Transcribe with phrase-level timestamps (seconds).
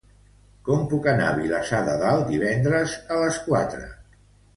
[0.69, 3.83] Com puc anar a Vilassar de Dalt divendres a les quatre?